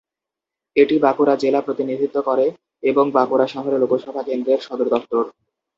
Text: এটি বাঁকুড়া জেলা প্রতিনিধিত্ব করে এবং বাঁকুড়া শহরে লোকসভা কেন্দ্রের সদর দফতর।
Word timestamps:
এটি 0.75 0.95
বাঁকুড়া 0.99 1.35
জেলা 1.35 1.59
প্রতিনিধিত্ব 1.61 2.17
করে 2.21 2.45
এবং 2.83 3.05
বাঁকুড়া 3.11 3.45
শহরে 3.47 3.77
লোকসভা 3.79 4.21
কেন্দ্রের 4.27 4.59
সদর 4.61 4.87
দফতর। 4.93 5.23